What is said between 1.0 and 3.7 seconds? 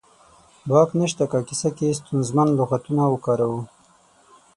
شته که کیسه کې ستونزمن لغاتونه وکاروو